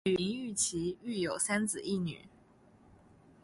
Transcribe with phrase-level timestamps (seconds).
[0.05, 2.27] 与林堉琪育有三子一女。